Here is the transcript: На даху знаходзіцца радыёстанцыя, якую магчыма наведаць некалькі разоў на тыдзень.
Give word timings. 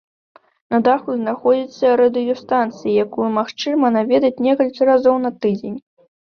На 0.75 0.77
даху 0.85 1.09
знаходзіцца 1.19 1.99
радыёстанцыя, 2.01 2.91
якую 3.05 3.27
магчыма 3.37 3.93
наведаць 3.97 4.43
некалькі 4.49 4.89
разоў 4.93 5.15
на 5.29 5.35
тыдзень. 5.45 5.79